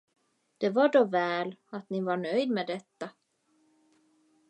Det 0.57 0.69
var 0.69 0.89
då 0.89 1.03
väl, 1.05 1.55
att 1.69 1.89
ni 1.89 2.01
var 2.01 2.17
nöjd 2.17 2.49
med 2.51 2.67
detta. 2.67 3.09